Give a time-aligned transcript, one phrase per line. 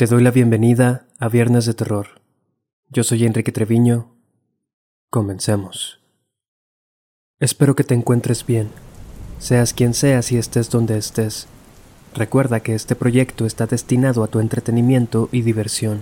[0.00, 2.22] Te doy la bienvenida a Viernes de Terror.
[2.88, 4.14] Yo soy Enrique Treviño.
[5.10, 6.00] Comencemos.
[7.38, 8.70] Espero que te encuentres bien,
[9.38, 11.48] seas quien seas y estés donde estés.
[12.14, 16.00] Recuerda que este proyecto está destinado a tu entretenimiento y diversión.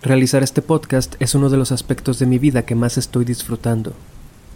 [0.00, 3.92] Realizar este podcast es uno de los aspectos de mi vida que más estoy disfrutando.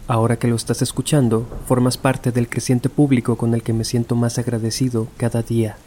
[0.07, 4.15] Ahora que lo estás escuchando, formas parte del creciente público con el que me siento
[4.15, 5.77] más agradecido cada día.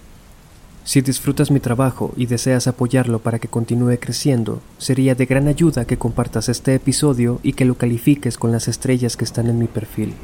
[0.87, 5.85] Si disfrutas mi trabajo y deseas apoyarlo para que continúe creciendo, sería de gran ayuda
[5.85, 9.67] que compartas este episodio y que lo califiques con las estrellas que están en mi
[9.67, 10.15] perfil.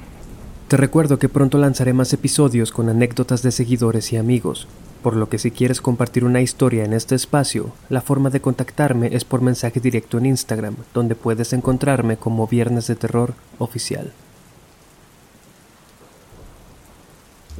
[0.68, 4.68] Te recuerdo que pronto lanzaré más episodios con anécdotas de seguidores y amigos,
[5.02, 9.08] por lo que si quieres compartir una historia en este espacio, la forma de contactarme
[9.16, 14.12] es por mensaje directo en Instagram, donde puedes encontrarme como Viernes de Terror Oficial.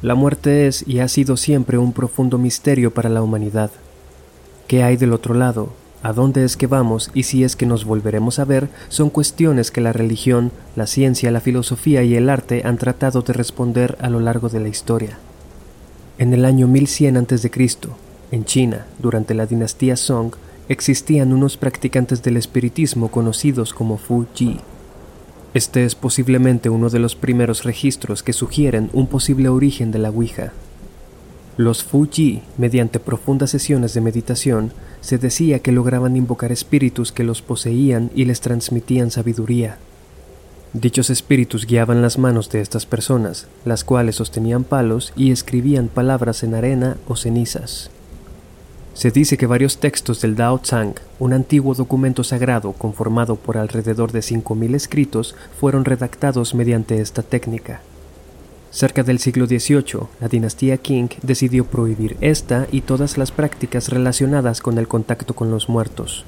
[0.03, 3.71] La muerte es y ha sido siempre un profundo misterio para la humanidad.
[4.67, 5.69] ¿Qué hay del otro lado?
[6.01, 8.67] ¿A dónde es que vamos y si es que nos volveremos a ver?
[8.89, 13.31] Son cuestiones que la religión, la ciencia, la filosofía y el arte han tratado de
[13.31, 15.19] responder a lo largo de la historia.
[16.17, 17.51] En el año 1100 a.C.,
[18.31, 20.33] en China, durante la dinastía Song,
[20.67, 24.59] existían unos practicantes del espiritismo conocidos como Fu Ji.
[25.53, 30.09] Este es posiblemente uno de los primeros registros que sugieren un posible origen de la
[30.09, 30.51] Ouija.
[31.57, 37.43] Los Fuji, mediante profundas sesiones de meditación, se decía que lograban invocar espíritus que los
[37.43, 39.77] poseían y les transmitían sabiduría.
[40.73, 46.41] Dichos espíritus guiaban las manos de estas personas, las cuales sostenían palos y escribían palabras
[46.41, 47.91] en arena o cenizas.
[48.93, 54.11] Se dice que varios textos del Dao Tsang, un antiguo documento sagrado conformado por alrededor
[54.11, 57.81] de 5.000 escritos, fueron redactados mediante esta técnica.
[58.69, 64.61] Cerca del siglo XVIII, la dinastía Qing decidió prohibir esta y todas las prácticas relacionadas
[64.61, 66.25] con el contacto con los muertos.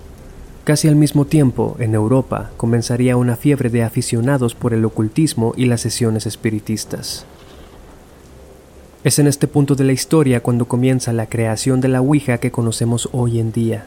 [0.64, 5.66] Casi al mismo tiempo, en Europa, comenzaría una fiebre de aficionados por el ocultismo y
[5.66, 7.28] las sesiones espiritistas.
[9.06, 12.50] Es en este punto de la historia cuando comienza la creación de la Ouija que
[12.50, 13.86] conocemos hoy en día.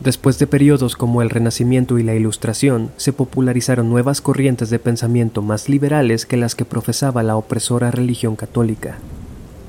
[0.00, 5.40] Después de periodos como el Renacimiento y la Ilustración, se popularizaron nuevas corrientes de pensamiento
[5.40, 8.98] más liberales que las que profesaba la opresora religión católica.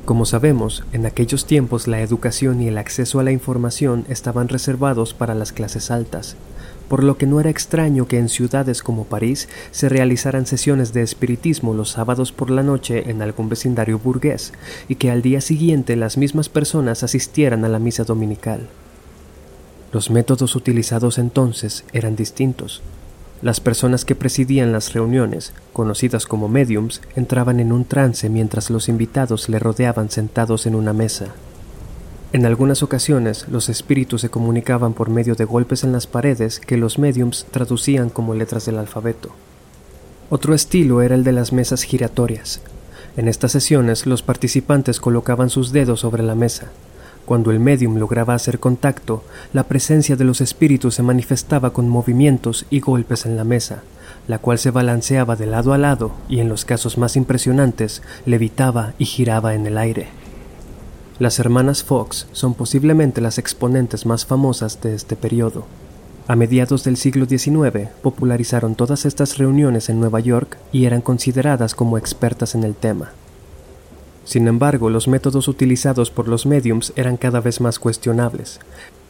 [0.04, 5.14] Como sabemos, en aquellos tiempos la educación y el acceso a la información estaban reservados
[5.14, 6.36] para las clases altas,
[6.90, 11.02] por lo que no era extraño que en ciudades como París se realizaran sesiones de
[11.02, 14.54] espiritismo los sábados por la noche en algún vecindario burgués
[14.88, 18.68] y que al día siguiente las mismas personas asistieran a la misa dominical.
[19.92, 22.82] Los métodos utilizados entonces eran distintos.
[23.42, 28.90] Las personas que presidían las reuniones, conocidas como mediums, entraban en un trance mientras los
[28.90, 31.36] invitados le rodeaban sentados en una mesa.
[32.38, 36.78] En algunas ocasiones, los espíritus se comunicaban por medio de golpes en las paredes que
[36.78, 39.32] los mediums traducían como letras del alfabeto.
[40.30, 42.62] Otro estilo era el de las mesas giratorias.
[43.16, 46.68] En estas sesiones, los participantes colocaban sus dedos sobre la mesa.
[47.26, 52.68] Cuando el medium lograba hacer contacto, la presencia de los espíritus se manifestaba con movimientos
[52.70, 53.82] y golpes en la mesa,
[54.28, 58.94] la cual se balanceaba de lado a lado y en los casos más impresionantes levitaba
[59.00, 60.27] y giraba en el aire.
[61.20, 65.66] Las hermanas Fox son posiblemente las exponentes más famosas de este periodo.
[66.28, 71.74] A mediados del siglo XIX popularizaron todas estas reuniones en Nueva York y eran consideradas
[71.74, 73.14] como expertas en el tema.
[74.26, 78.60] Sin embargo, los métodos utilizados por los mediums eran cada vez más cuestionables,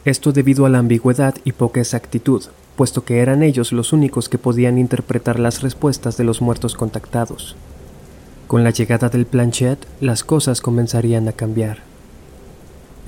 [0.06, 2.44] esto debido a la ambigüedad y poca exactitud,
[2.76, 7.56] puesto que eran ellos los únicos que podían interpretar las respuestas de los muertos contactados.
[8.46, 11.87] Con la llegada del planchet, las cosas comenzarían a cambiar.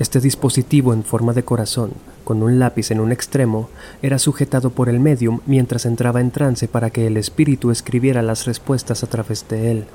[0.01, 1.91] Este dispositivo en forma de corazón,
[2.23, 3.69] con un lápiz en un extremo,
[4.01, 8.45] era sujetado por el medium mientras entraba en trance para que el espíritu escribiera las
[8.45, 9.85] respuestas a través de él,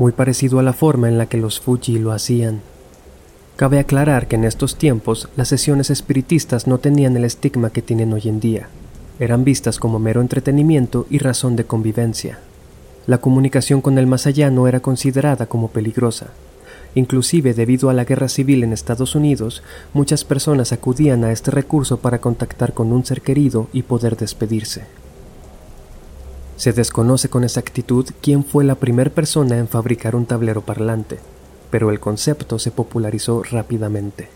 [0.00, 2.62] muy parecido a la forma en la que los Fuji lo hacían.
[3.54, 8.12] Cabe aclarar que en estos tiempos las sesiones espiritistas no tenían el estigma que tienen
[8.12, 8.68] hoy en día.
[9.20, 12.40] Eran vistas como mero entretenimiento y razón de convivencia.
[13.06, 16.26] La comunicación con el más allá no era considerada como peligrosa,
[16.94, 19.62] Inclusive debido a la guerra civil en Estados Unidos,
[19.92, 24.84] muchas personas acudían a este recurso para contactar con un ser querido y poder despedirse.
[26.56, 31.20] Se desconoce con exactitud quién fue la primera persona en fabricar un tablero parlante,
[31.70, 34.28] pero el concepto se popularizó rápidamente.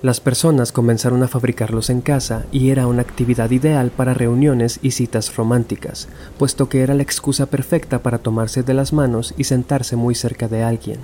[0.00, 4.92] Las personas comenzaron a fabricarlos en casa y era una actividad ideal para reuniones y
[4.92, 6.06] citas románticas,
[6.38, 10.46] puesto que era la excusa perfecta para tomarse de las manos y sentarse muy cerca
[10.46, 11.00] de alguien.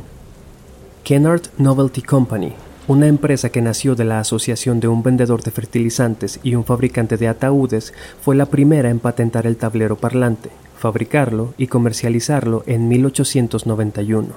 [1.05, 2.55] Kennard Novelty Company,
[2.89, 7.19] una empresa que nació de la asociación de un vendedor de fertilizantes y un fabricante
[7.19, 7.93] de ataúdes,
[8.23, 10.49] fue la primera en patentar el tablero parlante,
[10.79, 14.29] fabricarlo y comercializarlo en 1891.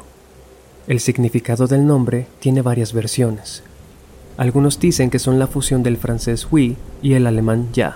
[0.88, 3.64] El significado del nombre tiene varias versiones.
[4.36, 7.96] Algunos dicen que son la fusión del francés oui y el alemán ja.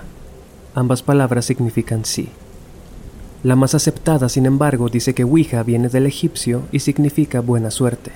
[0.75, 2.29] Ambas palabras significan sí.
[3.43, 8.11] La más aceptada, sin embargo, dice que Ouija viene del egipcio y significa buena suerte.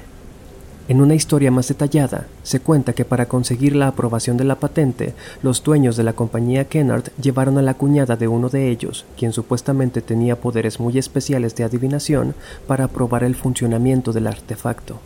[0.88, 5.16] En una historia más detallada, se cuenta que para conseguir la aprobación de la patente,
[5.42, 9.34] los dueños de la compañía Kennard llevaron a la cuñada de uno de ellos, quien
[9.34, 12.36] supuestamente tenía poderes muy especiales de adivinación,
[12.68, 15.00] para probar el funcionamiento del artefacto.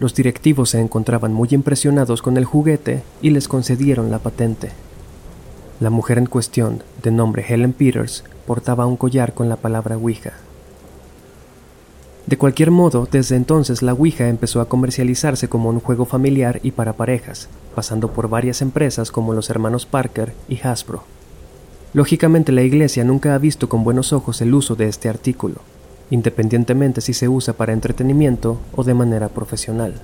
[0.00, 4.72] Los directivos se encontraban muy impresionados con el juguete y les concedieron la patente.
[5.78, 10.32] La mujer en cuestión, de nombre Helen Peters, portaba un collar con la palabra Ouija.
[12.26, 16.72] De cualquier modo, desde entonces la Ouija empezó a comercializarse como un juego familiar y
[16.72, 21.04] para parejas, pasando por varias empresas como los hermanos Parker y Hasbro.
[21.92, 25.60] Lógicamente la Iglesia nunca ha visto con buenos ojos el uso de este artículo,
[26.10, 29.94] independientemente si se usa para entretenimiento o de manera profesional.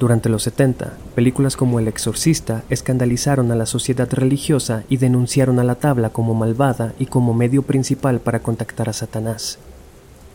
[0.00, 5.64] Durante los 70, películas como El Exorcista escandalizaron a la sociedad religiosa y denunciaron a
[5.64, 9.58] la tabla como malvada y como medio principal para contactar a Satanás.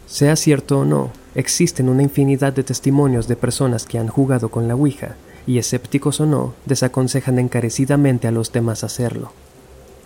[0.10, 4.68] Sea cierto o no, existen una infinidad de testimonios de personas que han jugado con
[4.68, 5.16] la Ouija,
[5.46, 9.32] y escépticos o no, desaconsejan encarecidamente a los demás hacerlo.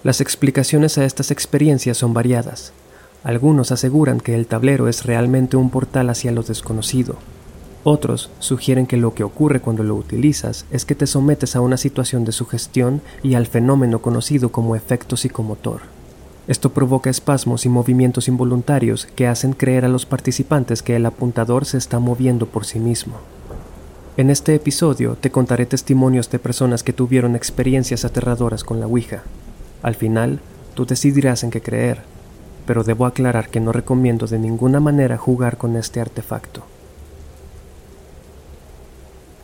[0.03, 2.73] Las explicaciones a estas experiencias son variadas.
[3.23, 7.15] Algunos aseguran que el tablero es realmente un portal hacia lo desconocido.
[7.85, 11.77] Otros sugieren que lo que ocurre cuando lo utilizas es que te sometes a una
[11.77, 15.92] situación de sugestión y al fenómeno conocido como efecto psicomotor.
[16.47, 21.65] Esto provoca espasmos y movimientos involuntarios que hacen creer a los participantes que el apuntador
[21.65, 23.15] se está moviendo por sí mismo.
[24.17, 29.23] En este episodio te contaré testimonios de personas que tuvieron experiencias aterradoras con la Ouija.
[29.81, 30.39] Al final,
[30.75, 32.01] tú decidirás en qué creer,
[32.67, 36.63] pero debo aclarar que no recomiendo de ninguna manera jugar con este artefacto.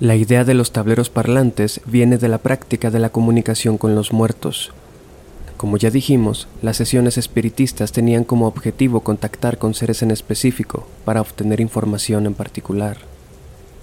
[0.01, 4.13] La idea de los tableros parlantes viene de la práctica de la comunicación con los
[4.13, 4.71] muertos,
[5.59, 11.19] como ya dijimos, las sesiones espiritistas tenían como objetivo contactar con seres en específico para
[11.19, 12.95] obtener información en particular.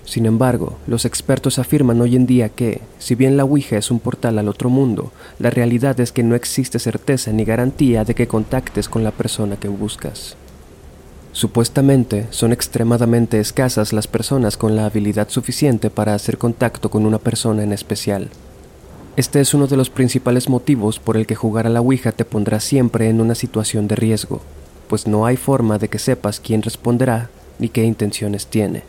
[0.06, 4.00] Sin embargo, los expertos afirman hoy en día que, si bien la Ouija es un
[4.00, 8.26] portal al otro mundo, la realidad es que no existe certeza ni garantía de que
[8.26, 10.34] contactes con la persona que buscas.
[11.32, 17.18] Supuestamente son extremadamente escasas las personas con la habilidad suficiente para hacer contacto con una
[17.18, 18.30] persona en especial,
[19.16, 22.26] este es uno de los principales motivos por el que jugar a la Ouija te
[22.26, 24.42] pondrá siempre en una situación de riesgo,
[24.88, 28.82] pues no hay forma de que sepas quién responderá ni qué intenciones tiene.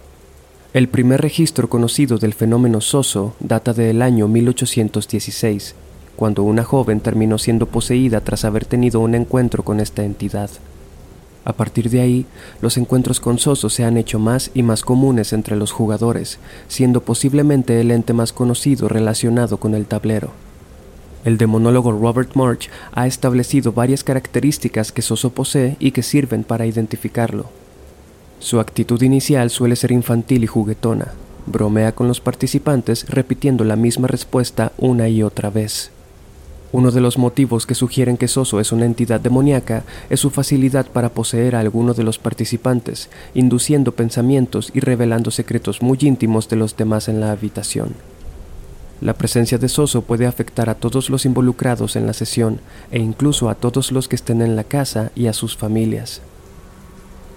[0.74, 5.76] El primer registro conocido del fenómeno soso data del año 1816,
[6.18, 10.50] cuando una joven terminó siendo poseída tras haber tenido un encuentro con esta entidad.
[11.48, 12.26] A partir de ahí,
[12.62, 17.00] los encuentros con Soso se han hecho más y más comunes entre los jugadores, siendo
[17.00, 20.32] posiblemente el ente más conocido relacionado con el tablero.
[21.24, 26.66] El demonólogo Robert March ha establecido varias características que Soso posee y que sirven para
[26.66, 27.46] identificarlo.
[28.40, 31.14] Su actitud inicial suele ser infantil y juguetona.
[31.46, 35.92] Bromea con los participantes repitiendo la misma respuesta una y otra vez.
[36.78, 39.82] Uno de los motivos que sugieren que Soso es una entidad demoníaca
[40.12, 45.82] es su facilidad para poseer a alguno de los participantes, induciendo pensamientos y revelando secretos
[45.82, 47.96] muy íntimos de los demás en la habitación.
[49.02, 52.60] La presencia de Soso puede afectar a todos los involucrados en la sesión
[52.92, 56.22] e incluso a todos los que estén en la casa y a sus familias.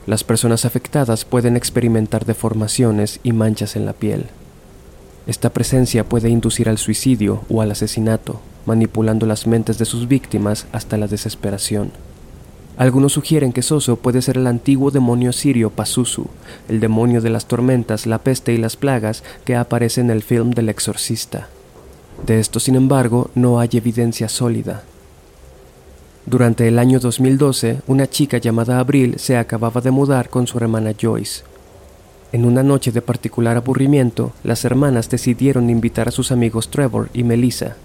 [0.07, 4.27] Las personas afectadas pueden experimentar deformaciones y manchas en la piel.
[5.27, 10.67] Esta presencia puede inducir al suicidio o al asesinato, manipulando las mentes de sus víctimas
[10.73, 11.91] hasta la desesperación.
[12.77, 16.29] Algunos sugieren que Soso puede ser el antiguo demonio sirio Pazuzu,
[16.69, 20.53] el demonio de las tormentas, la peste y las plagas que aparece en el film
[20.53, 21.49] del exorcista.
[22.27, 24.83] De esto, sin embargo, no hay evidencia sólida.
[26.25, 30.95] Durante el año 2012, una chica llamada Abril se acababa de mudar con su hermana
[30.99, 31.43] Joyce.
[32.33, 37.25] En una noche de particular aburrimiento, las hermanas decidieron invitar a sus amigos Trevor y
[37.25, 37.77] Melissa,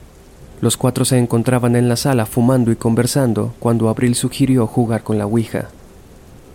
[0.66, 5.20] los cuatro se encontraban en la sala fumando y conversando cuando Abril sugirió jugar con
[5.20, 5.70] la Ouija.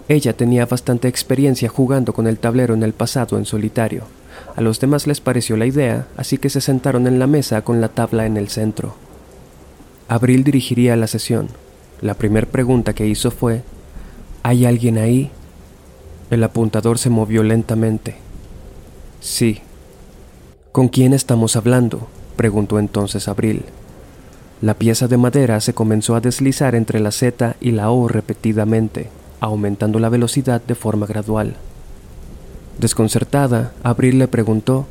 [0.09, 4.03] Ella tenía bastante experiencia jugando con el tablero en el pasado en solitario.
[4.57, 7.81] A los demás les pareció la idea, así que se sentaron en la mesa con
[7.81, 8.97] la tabla en el centro.
[10.09, 11.47] Abril dirigiría la sesión.
[12.01, 13.63] La primera pregunta que hizo fue,
[14.43, 15.31] ¿Hay alguien ahí?
[16.31, 18.17] El apuntador se movió lentamente.
[19.21, 19.61] Sí.
[20.73, 22.09] ¿Con quién estamos hablando?
[22.35, 23.67] preguntó entonces Abril.
[24.63, 29.09] La pieza de madera se comenzó a deslizar entre la Z y la O repetidamente,
[29.41, 31.57] aumentando la velocidad de forma gradual.
[32.79, 34.87] Desconcertada, Abril le preguntó,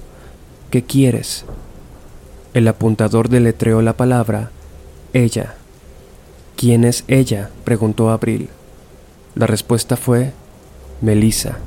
[0.72, 1.46] ¿Qué quieres?
[2.54, 4.52] El apuntador deletreó la palabra
[5.14, 5.56] ella.
[6.56, 7.50] ¿Quién es ella?
[7.64, 8.50] preguntó Abril.
[9.36, 10.34] La respuesta fue
[11.02, 11.58] Melissa.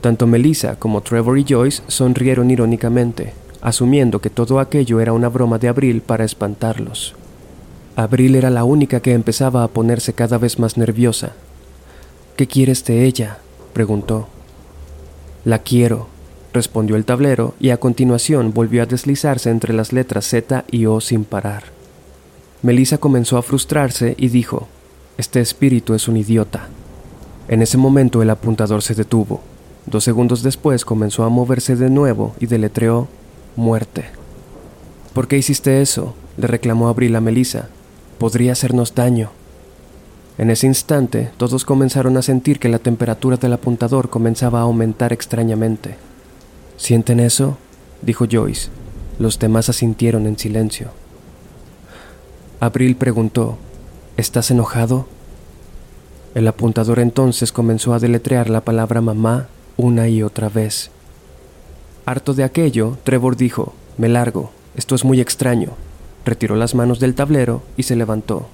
[0.00, 5.58] Tanto Melissa como Trevor y Joyce sonrieron irónicamente, asumiendo que todo aquello era una broma
[5.58, 7.14] de Abril para espantarlos.
[7.96, 11.32] Abril era la única que empezaba a ponerse cada vez más nerviosa.
[12.36, 13.38] ¿Qué quieres de ella?
[13.72, 14.28] preguntó.
[15.44, 16.08] La quiero,
[16.52, 21.00] respondió el tablero y a continuación volvió a deslizarse entre las letras Z y O
[21.00, 21.64] sin parar.
[22.62, 24.68] Melissa comenzó a frustrarse y dijo,
[25.16, 26.68] Este espíritu es un idiota.
[27.48, 29.40] En ese momento el apuntador se detuvo.
[29.86, 33.08] Dos segundos después comenzó a moverse de nuevo y deletreó
[33.56, 34.04] muerte.
[35.12, 36.14] ¿Por qué hiciste eso?
[36.36, 37.68] le reclamó Abril a Melissa.
[38.18, 39.30] Podría hacernos daño.
[40.38, 45.12] En ese instante, todos comenzaron a sentir que la temperatura del apuntador comenzaba a aumentar
[45.12, 45.96] extrañamente.
[46.76, 47.58] ¿Sienten eso?
[48.02, 48.70] dijo Joyce.
[49.18, 50.92] Los demás asintieron en silencio.
[52.58, 53.58] Abril preguntó,
[54.16, 55.06] ¿Estás enojado?
[56.34, 60.90] El apuntador entonces comenzó a deletrear la palabra mamá una y otra vez.
[62.10, 65.74] Harto de aquello, Trevor dijo, Me largo, esto es muy extraño.
[66.24, 68.48] Retiró las manos del tablero y se levantó.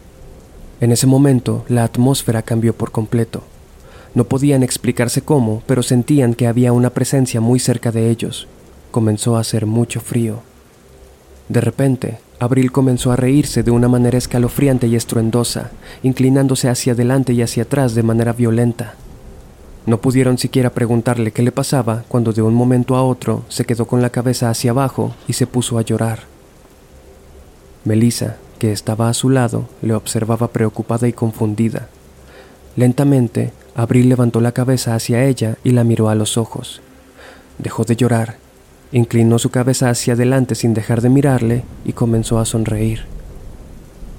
[0.83, 3.45] En ese momento, la atmósfera cambió por completo.
[4.15, 8.47] No podían explicarse cómo, pero sentían que había una presencia muy cerca de ellos.
[8.91, 10.43] Comenzó a hacer mucho frío.
[11.49, 15.71] De repente, Abril comenzó a reírse de una manera escalofriante y estruendosa,
[16.03, 18.97] inclinándose hacia adelante y hacia atrás de manera violenta.
[19.87, 23.87] No pudieron siquiera preguntarle qué le pasaba cuando de un momento a otro se quedó
[23.87, 26.25] con la cabeza hacia abajo y se puso a llorar.
[27.85, 31.89] Melissa, que estaba a su lado, le observaba preocupada y confundida.
[32.75, 36.81] Lentamente, Abril levantó la cabeza hacia ella y la miró a los ojos.
[37.59, 38.39] Dejó de llorar,
[38.91, 43.05] inclinó su cabeza hacia adelante sin dejar de mirarle y comenzó a sonreír.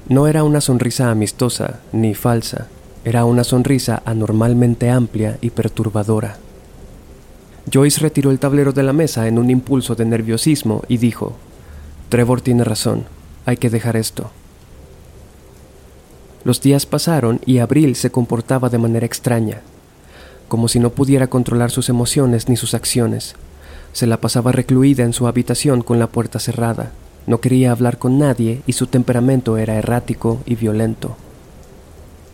[0.07, 2.67] No era una sonrisa amistosa ni falsa,
[3.07, 6.35] era una sonrisa anormalmente amplia y perturbadora.
[7.71, 11.37] Joyce retiró el tablero de la mesa en un impulso de nerviosismo y dijo,
[12.09, 13.05] Trevor tiene razón,
[13.45, 14.31] hay que dejar esto.
[16.43, 19.61] Los días pasaron y Abril se comportaba de manera extraña,
[20.49, 23.35] como si no pudiera controlar sus emociones ni sus acciones.
[23.93, 26.91] Se la pasaba recluida en su habitación con la puerta cerrada.
[27.25, 31.15] No quería hablar con nadie y su temperamento era errático y violento.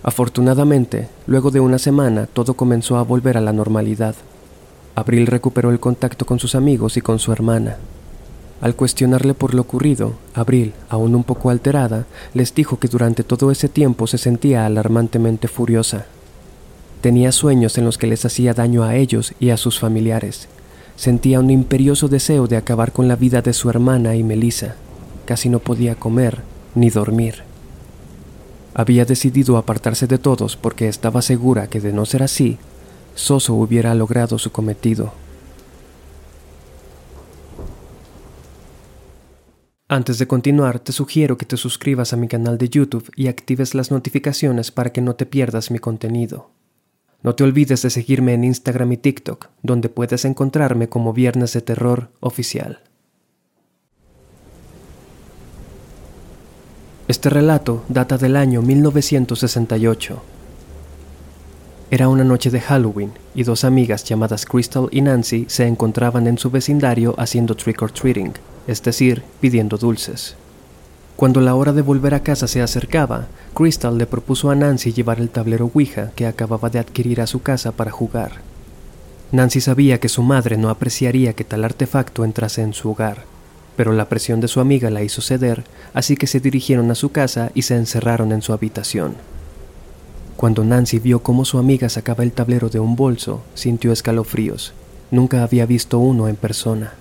[0.03, 4.15] Afortunadamente, luego de una semana todo comenzó a volver a la normalidad.
[4.95, 7.77] Abril recuperó el contacto con sus amigos y con su hermana.
[8.61, 13.49] Al cuestionarle por lo ocurrido, Abril, aún un poco alterada, les dijo que durante todo
[13.49, 16.05] ese tiempo se sentía alarmantemente furiosa.
[17.01, 20.47] Tenía sueños en los que les hacía daño a ellos y a sus familiares.
[20.95, 24.75] Sentía un imperioso deseo de acabar con la vida de su hermana y Melissa.
[25.25, 26.41] Casi no podía comer
[26.75, 27.52] ni dormir.
[28.73, 32.57] Había decidido apartarse de todos porque estaba segura que de no ser así,
[33.15, 35.13] Soso hubiera logrado su cometido.
[39.87, 43.75] Antes de continuar, te sugiero que te suscribas a mi canal de YouTube y actives
[43.75, 46.49] las notificaciones para que no te pierdas mi contenido.
[47.21, 51.61] No te olvides de seguirme en Instagram y TikTok, donde puedes encontrarme como Viernes de
[51.61, 52.79] Terror Oficial.
[57.13, 60.23] Este relato data del año 1968.
[61.91, 66.39] Era una noche de Halloween y dos amigas llamadas Crystal y Nancy se encontraban en
[66.39, 68.33] su vecindario haciendo trick or treating
[68.65, 70.35] es decir, pidiendo dulces.
[71.15, 75.19] Cuando la hora de volver a casa se acercaba, Crystal le propuso a Nancy llevar
[75.19, 78.41] el tablero Ouija que acababa de adquirir a su casa para jugar.
[79.31, 83.31] Nancy sabía que su madre no apreciaría que tal artefacto entrase en su hogar,
[83.75, 85.63] pero la presión de su amiga la hizo ceder,
[85.93, 89.15] así que se dirigieron a su casa y se encerraron en su habitación.
[90.35, 94.73] Cuando Nancy vio cómo su amiga sacaba el tablero de un bolso, sintió escalofríos.
[95.11, 96.93] Nunca había visto uno en persona.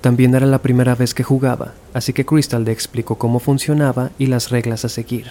[0.00, 4.26] También era la primera vez que jugaba, así que Crystal le explicó cómo funcionaba y
[4.26, 5.26] las reglas a seguir.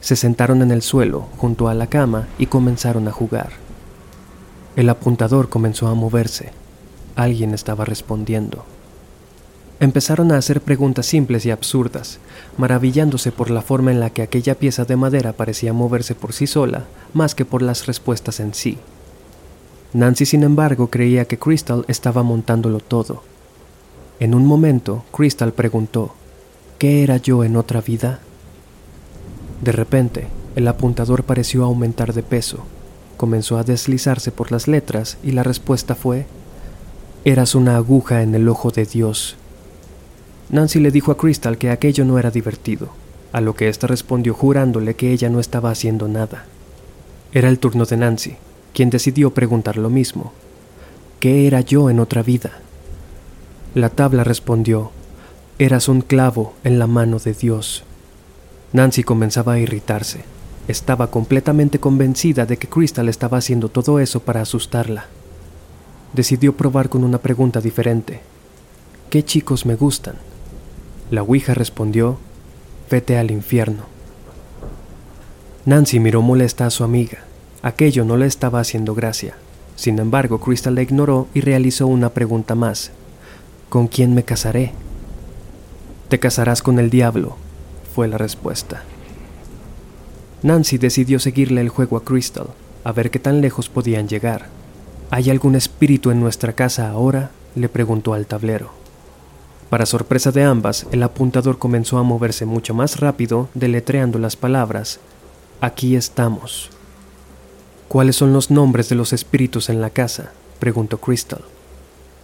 [0.00, 3.50] Se sentaron en el suelo, junto a la cama, y comenzaron a jugar.
[4.76, 6.52] El apuntador comenzó a moverse.
[7.16, 8.64] Alguien estaba respondiendo.
[9.80, 12.18] Empezaron a hacer preguntas simples y absurdas,
[12.58, 16.46] maravillándose por la forma en la que aquella pieza de madera parecía moverse por sí
[16.46, 16.84] sola,
[17.14, 18.76] más que por las respuestas en sí.
[19.94, 23.22] Nancy, sin embargo, creía que Crystal estaba montándolo todo.
[24.20, 26.14] En un momento, Crystal preguntó,
[26.78, 28.20] ¿qué era yo en otra vida?
[29.62, 32.64] De repente, el apuntador pareció aumentar de peso.
[33.16, 36.26] Comenzó a deslizarse por las letras y la respuesta fue,
[37.24, 39.36] Eras una aguja en el ojo de Dios.
[40.50, 42.88] Nancy le dijo a Crystal que aquello no era divertido,
[43.32, 46.44] a lo que ésta respondió jurándole que ella no estaba haciendo nada.
[47.32, 48.36] Era el turno de Nancy,
[48.74, 50.32] quien decidió preguntar lo mismo.
[51.20, 52.50] ¿Qué era yo en otra vida?
[53.74, 54.90] La tabla respondió,
[55.58, 57.84] Eras un clavo en la mano de Dios.
[58.72, 60.24] Nancy comenzaba a irritarse.
[60.68, 65.06] Estaba completamente convencida de que Crystal estaba haciendo todo eso para asustarla
[66.12, 68.20] decidió probar con una pregunta diferente.
[69.10, 70.16] ¿Qué chicos me gustan?
[71.10, 72.18] La Ouija respondió,
[72.88, 73.84] vete al infierno.
[75.64, 77.24] Nancy miró molesta a su amiga.
[77.62, 79.34] Aquello no le estaba haciendo gracia.
[79.74, 82.92] Sin embargo, Crystal la ignoró y realizó una pregunta más.
[83.68, 84.72] ¿Con quién me casaré?
[86.08, 87.36] Te casarás con el diablo,
[87.94, 88.84] fue la respuesta.
[90.42, 92.46] Nancy decidió seguirle el juego a Crystal,
[92.84, 94.46] a ver qué tan lejos podían llegar.
[95.10, 97.30] ¿Hay algún espíritu en nuestra casa ahora?
[97.56, 98.79] le preguntó al tablero.
[99.70, 104.98] Para sorpresa de ambas, el apuntador comenzó a moverse mucho más rápido, deletreando las palabras.
[105.60, 106.70] Aquí estamos.
[107.86, 110.32] ¿Cuáles son los nombres de los espíritus en la casa?
[110.58, 111.42] preguntó Crystal.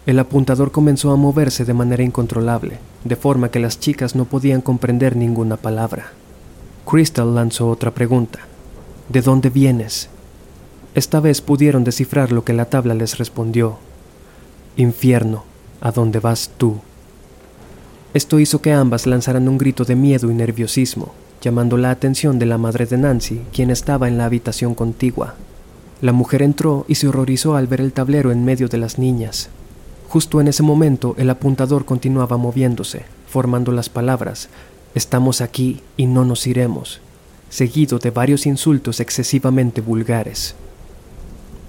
[0.06, 4.60] El apuntador comenzó a moverse de manera incontrolable, de forma que las chicas no podían
[4.60, 6.12] comprender ninguna palabra.
[6.84, 8.40] Crystal lanzó otra pregunta.
[9.08, 10.08] ¿De dónde vienes?
[10.96, 13.78] Esta vez pudieron descifrar lo que la tabla les respondió.
[14.76, 15.44] Infierno,
[15.80, 16.80] ¿a dónde vas tú?
[18.16, 22.46] Esto hizo que ambas lanzaran un grito de miedo y nerviosismo, llamando la atención de
[22.46, 25.34] la madre de Nancy, quien estaba en la habitación contigua.
[26.00, 29.50] La mujer entró y se horrorizó al ver el tablero en medio de las niñas.
[30.08, 34.48] Justo en ese momento el apuntador continuaba moviéndose, formando las palabras,
[34.94, 37.02] Estamos aquí y no nos iremos,
[37.50, 40.54] seguido de varios insultos excesivamente vulgares.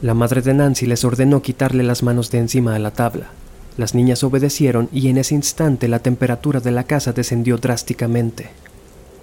[0.02, 3.32] La madre de Nancy les ordenó quitarle las manos de encima a la tabla.
[3.78, 8.50] Las niñas obedecieron y en ese instante la temperatura de la casa descendió drásticamente.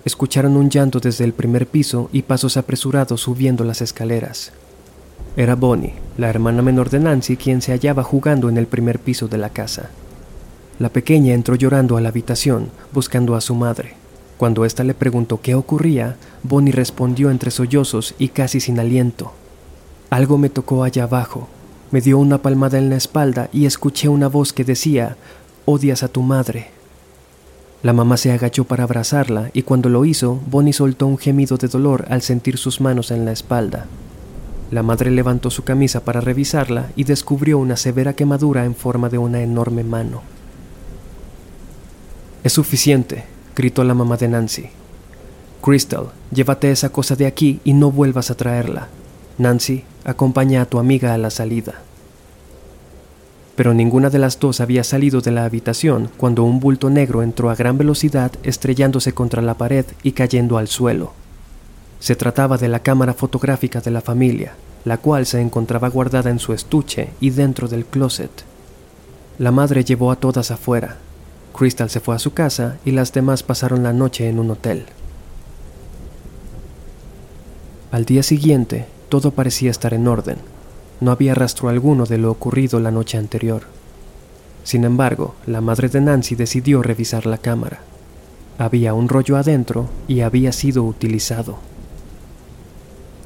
[0.04, 4.52] Escucharon un llanto desde el primer piso y pasos apresurados subiendo las escaleras.
[5.36, 9.26] Era Bonnie, la hermana menor de Nancy, quien se hallaba jugando en el primer piso
[9.26, 9.90] de la casa.
[10.78, 13.94] La pequeña entró llorando a la habitación, buscando a su madre.
[14.36, 19.32] Cuando ésta le preguntó qué ocurría, Bonnie respondió entre sollozos y casi sin aliento.
[20.10, 21.48] Algo me tocó allá abajo,
[21.94, 25.16] me dio una palmada en la espalda y escuché una voz que decía,
[25.64, 26.70] odias a tu madre.
[27.84, 31.68] La mamá se agachó para abrazarla y cuando lo hizo, Bonnie soltó un gemido de
[31.68, 33.86] dolor al sentir sus manos en la espalda.
[34.72, 39.18] La madre levantó su camisa para revisarla y descubrió una severa quemadura en forma de
[39.18, 40.22] una enorme mano.
[42.42, 44.64] Es suficiente, gritó la mamá de Nancy.
[45.62, 48.88] Crystal, llévate esa cosa de aquí y no vuelvas a traerla.
[49.36, 51.74] Nancy, acompaña a tu amiga a la salida.
[53.56, 57.50] Pero ninguna de las dos había salido de la habitación cuando un bulto negro entró
[57.50, 61.12] a gran velocidad estrellándose contra la pared y cayendo al suelo.
[62.00, 66.38] Se trataba de la cámara fotográfica de la familia, la cual se encontraba guardada en
[66.38, 68.30] su estuche y dentro del closet.
[69.38, 70.98] La madre llevó a todas afuera.
[71.56, 74.84] Crystal se fue a su casa y las demás pasaron la noche en un hotel.
[77.90, 80.38] Al día siguiente, todo parecía estar en orden.
[81.00, 83.62] No había rastro alguno de lo ocurrido la noche anterior.
[84.64, 87.78] Sin embargo, la madre de Nancy decidió revisar la cámara.
[88.58, 91.58] Había un rollo adentro y había sido utilizado.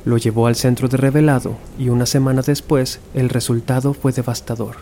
[0.05, 4.77] Lo llevó al centro de revelado y una semana después el resultado fue devastador.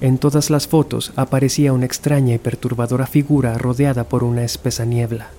[0.00, 5.30] En todas las fotos aparecía una extraña y perturbadora figura rodeada por una espesa niebla.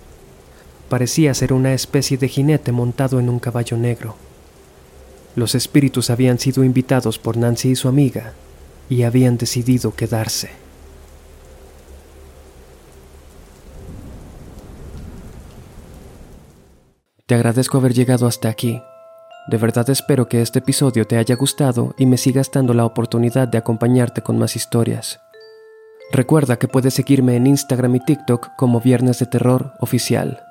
[0.89, 4.15] Parecía ser una especie de jinete montado en un caballo negro.
[5.35, 8.33] Los espíritus habían sido invitados por Nancy y su amiga
[8.89, 10.49] y habían decidido quedarse.
[17.27, 18.81] Te agradezco haber llegado hasta aquí.
[19.47, 23.47] De verdad espero que este episodio te haya gustado y me sigas dando la oportunidad
[23.47, 25.19] de acompañarte con más historias.
[26.11, 30.48] Recuerda que puedes seguirme en Instagram y TikTok como Viernes de Terror Oficial.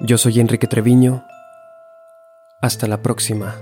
[0.00, 1.24] Yo soy Enrique Treviño.
[2.60, 3.56] Hasta la próxima.